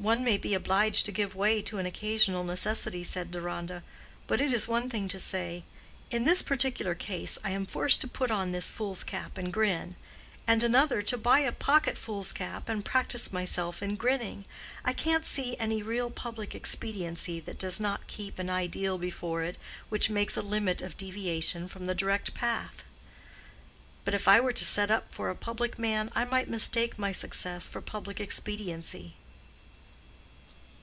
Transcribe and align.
"One 0.00 0.22
may 0.22 0.36
be 0.38 0.54
obliged 0.54 1.06
to 1.06 1.10
give 1.10 1.34
way 1.34 1.60
to 1.62 1.78
an 1.78 1.84
occasional 1.84 2.44
necessity," 2.44 3.02
said 3.02 3.32
Deronda. 3.32 3.82
"But 4.28 4.40
it 4.40 4.52
is 4.52 4.68
one 4.68 4.88
thing 4.88 5.08
to 5.08 5.18
say, 5.18 5.64
'In 6.12 6.22
this 6.22 6.40
particular 6.40 6.94
case 6.94 7.36
I 7.42 7.50
am 7.50 7.66
forced 7.66 8.00
to 8.02 8.06
put 8.06 8.30
on 8.30 8.52
this 8.52 8.70
foolscap 8.70 9.36
and 9.36 9.52
grin,' 9.52 9.96
and 10.46 10.62
another 10.62 11.02
to 11.02 11.18
buy 11.18 11.40
a 11.40 11.50
pocket 11.50 11.98
foolscap 11.98 12.68
and 12.68 12.84
practice 12.84 13.32
myself 13.32 13.82
in 13.82 13.96
grinning. 13.96 14.44
I 14.84 14.92
can't 14.92 15.26
see 15.26 15.56
any 15.56 15.82
real 15.82 16.10
public 16.10 16.54
expediency 16.54 17.40
that 17.40 17.58
does 17.58 17.80
not 17.80 18.06
keep 18.06 18.38
an 18.38 18.48
ideal 18.48 18.98
before 18.98 19.42
it 19.42 19.58
which 19.88 20.10
makes 20.10 20.36
a 20.36 20.42
limit 20.42 20.80
of 20.80 20.96
deviation 20.96 21.66
from 21.66 21.86
the 21.86 21.94
direct 21.96 22.34
path. 22.34 22.84
But 24.04 24.14
if 24.14 24.28
I 24.28 24.38
were 24.38 24.52
to 24.52 24.64
set 24.64 24.92
up 24.92 25.12
for 25.12 25.28
a 25.28 25.34
public 25.34 25.76
man 25.76 26.12
I 26.14 26.24
might 26.24 26.48
mistake 26.48 27.00
my 27.00 27.10
success 27.10 27.66
for 27.66 27.80
public 27.80 28.20
expediency." 28.20 29.14